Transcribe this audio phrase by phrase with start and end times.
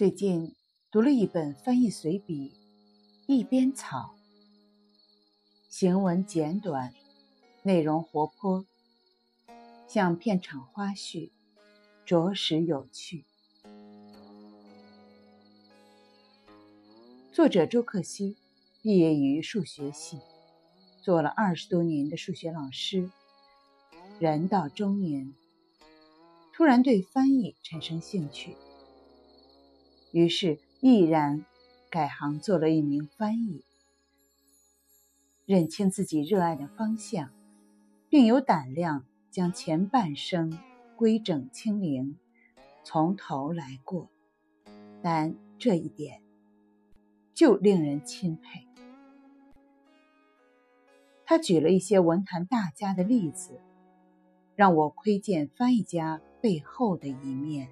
[0.00, 0.54] 最近
[0.90, 2.48] 读了一本翻译随笔
[3.26, 4.14] 《一边草》，
[5.68, 6.94] 行文简短，
[7.64, 8.64] 内容活泼，
[9.86, 11.32] 像片场花絮，
[12.06, 13.26] 着实有趣。
[17.30, 18.38] 作者周克希
[18.80, 20.18] 毕业于数学系，
[21.02, 23.10] 做了二十多年的数学老师，
[24.18, 25.34] 人到中年，
[26.54, 28.56] 突然对翻译产生兴趣。
[30.12, 31.44] 于是毅然
[31.90, 33.64] 改行做了一名翻译，
[35.46, 37.30] 认清自己热爱的方向，
[38.08, 40.58] 并有胆量将前半生
[40.96, 42.16] 规整清零，
[42.84, 44.08] 从头来过。
[45.02, 46.20] 但这一点
[47.32, 48.66] 就令人钦佩。
[51.24, 53.60] 他举了一些文坛大家的例子，
[54.56, 57.68] 让我窥见翻译家背后的一面。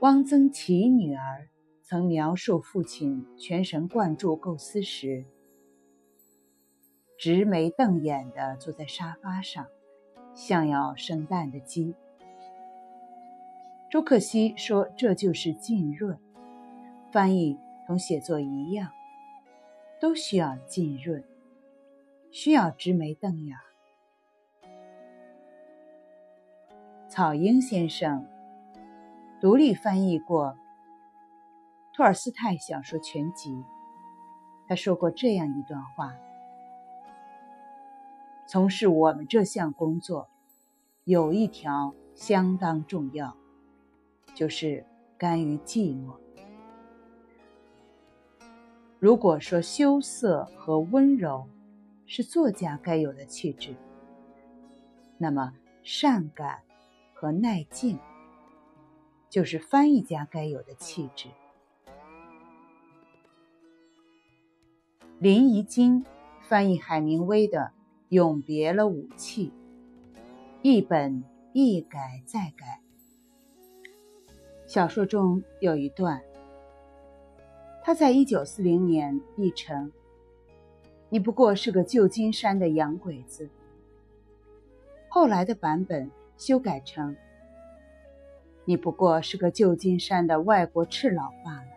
[0.00, 1.48] 汪曾祺女儿
[1.82, 5.24] 曾描述父亲全神贯注构思时，
[7.18, 9.66] 直眉瞪眼的坐在沙发上，
[10.36, 11.96] 像要生蛋的鸡。
[13.90, 16.16] 周克希说：“这就是浸润。
[17.10, 18.92] 翻译同写作一样，
[20.00, 21.24] 都需要浸润，
[22.30, 23.56] 需要直眉瞪眼。”
[27.10, 28.24] 草婴先生。
[29.40, 30.56] 独立翻译过
[31.94, 33.64] 托尔斯泰小说全集，
[34.66, 36.12] 他说过这样一段话：
[38.48, 40.28] 从事我们这项工作，
[41.04, 43.36] 有一条相当重要，
[44.34, 44.84] 就是
[45.16, 46.16] 甘于寂寞。
[48.98, 51.48] 如果说羞涩和温柔
[52.06, 53.76] 是作家该有的气质，
[55.16, 55.52] 那么
[55.84, 56.58] 善感
[57.14, 58.00] 和耐静。
[59.30, 61.28] 就是翻译家该有的气质。
[65.18, 66.04] 林怡晶
[66.42, 67.60] 翻译海明威的
[68.08, 69.52] 《永别了，武器》，
[70.62, 72.80] 一本一改再改。
[74.66, 76.22] 小说中有一段，
[77.82, 79.92] 他在一九四零年译成
[81.10, 83.50] ：“你不过是个旧金山的洋鬼子。”
[85.10, 87.16] 后来的版本修改成。
[88.68, 91.68] 你不过是个旧金山的外国赤佬罢了。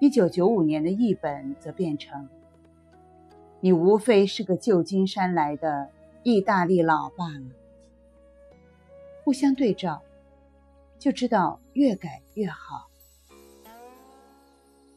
[0.00, 2.28] 一九九五年的译本则变成：
[3.60, 5.88] 你无非是个旧金山来的
[6.24, 7.46] 意大利佬罢了。
[9.22, 10.02] 互相对照，
[10.98, 12.88] 就知道越改越好。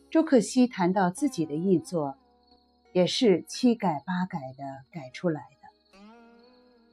[0.09, 2.15] 周克希谈到自己的译作，
[2.91, 5.99] 也是七改八改的改出来的，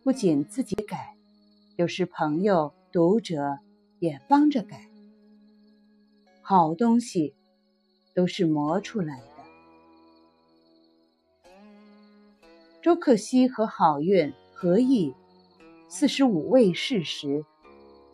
[0.05, 1.17] 不仅自己改，
[1.77, 2.75] 有时朋友。
[2.91, 3.59] 读者
[3.99, 4.89] 也帮着改，
[6.41, 7.35] 好东西
[8.15, 9.25] 都是磨出来的。
[12.81, 15.11] 周克希和好运合译
[15.89, 17.45] 《四十五位事》时，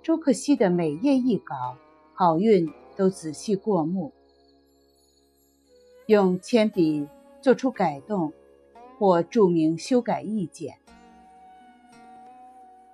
[0.03, 1.77] 周克希的每页译稿，
[2.12, 4.12] 好运都仔细过目，
[6.06, 7.06] 用铅笔
[7.41, 8.33] 做出改动
[8.99, 10.84] 或注明修改意见。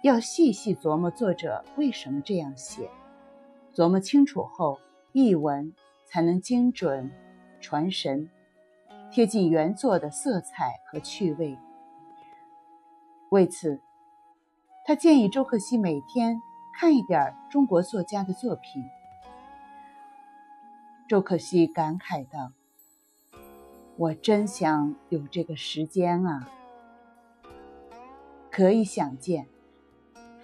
[0.03, 2.91] 要细细琢磨作者为什么这样写，
[3.73, 4.79] 琢磨清楚后，
[5.11, 5.73] 译文
[6.05, 7.11] 才能精准、
[7.59, 8.29] 传神，
[9.11, 11.57] 贴近原作的色彩和趣味。”
[13.31, 13.81] 为此，
[14.85, 16.39] 他建议周克希每天
[16.75, 18.83] 看一点中国作家的作品。
[21.07, 22.51] 周克希感慨道。
[23.97, 26.49] 我真想有这个时间啊！
[28.51, 29.47] 可以想见，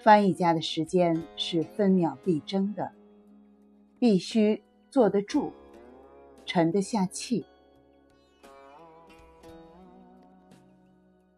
[0.02, 2.92] 翻译家的时间是分秒必争的，
[3.98, 5.52] 必须坐得住，
[6.46, 7.44] 沉得下气。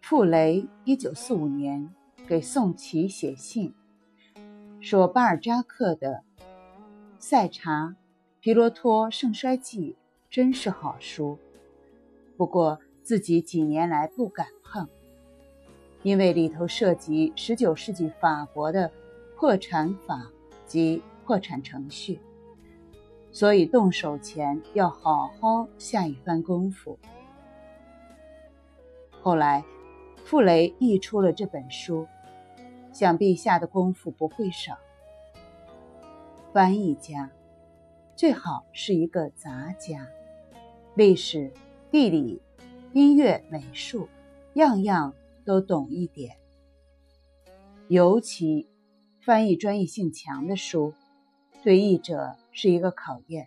[0.01, 1.93] 傅雷一九四五年
[2.29, 3.75] 给宋琦写信，
[4.81, 6.23] 说巴尔扎克的
[7.19, 7.97] 《塞查
[8.39, 9.93] 皮罗托盛衰记》
[10.31, 11.39] 真是好书。
[12.37, 14.89] 不过自己几年来不敢碰，
[16.03, 18.91] 因为里头涉及十九世纪法国的
[19.37, 20.31] 破产法
[20.67, 22.21] 及破产程序，
[23.31, 26.99] 所以动手前要好好下一番功夫。
[29.21, 29.65] 后来，
[30.25, 32.07] 傅雷译出了这本书，
[32.93, 34.77] 想必下的功夫不会少。
[36.53, 37.31] 翻译家
[38.17, 40.07] 最好是一个杂家，
[40.95, 41.53] 历史。
[41.95, 42.43] 地理、
[42.93, 44.09] 音乐、美术，
[44.55, 45.15] 样样
[45.45, 46.37] 都懂一点。
[47.87, 48.67] 尤其
[49.21, 50.93] 翻译专业性强的书，
[51.63, 53.47] 对译者是一个考验。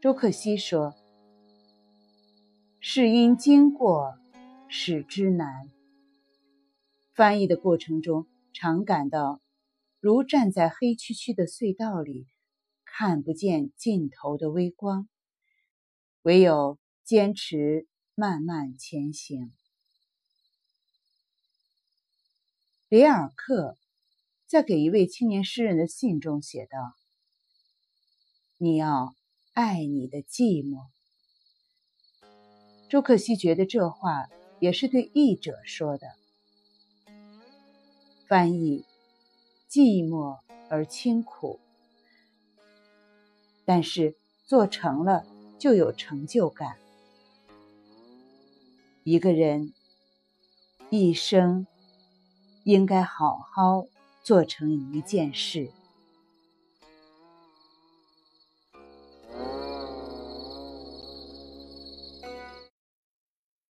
[0.00, 0.94] 周克希说
[2.80, 4.14] ：“是因经过，
[4.66, 5.70] 使之难。”
[7.12, 9.42] 翻译的过程中，常感到
[10.00, 12.26] 如站在黑黢黢的隧道里，
[12.86, 15.06] 看不见尽头的微光，
[16.26, 17.86] 唯有坚持
[18.16, 19.52] 慢慢前行。
[22.88, 23.78] 里尔克
[24.44, 26.96] 在给一位青年诗人的信中写道
[28.58, 29.14] ：“你要
[29.52, 30.88] 爱你的寂寞。”
[32.90, 34.26] 周克西觉得这话
[34.58, 36.08] 也是对译者说的。
[38.26, 38.84] 翻译
[39.70, 41.60] 寂寞而清苦，
[43.64, 45.24] 但是做成了
[45.58, 46.76] 就有成就感。
[49.04, 49.72] 一个人
[50.90, 51.66] 一生。
[52.66, 53.86] 应该好好
[54.24, 55.70] 做成一件事。